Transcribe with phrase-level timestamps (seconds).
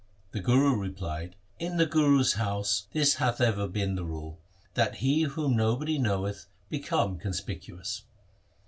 [0.31, 4.39] The Guru replied,' In the Guru's house this hath ever been the rule,
[4.73, 8.01] that he whom nobody knoweth be cometh conspicuous.